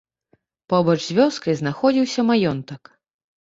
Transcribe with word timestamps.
Побач 0.71 0.95
з 1.09 1.17
вёскай 1.17 1.59
знаходзіўся 1.61 2.27
маёнтак. 2.31 2.83